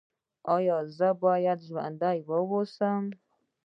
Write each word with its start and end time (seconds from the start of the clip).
ایا 0.55 0.77
زه 0.97 1.09
باید 1.23 1.59
ژوندی 1.67 2.17
اوسم؟ 2.51 3.03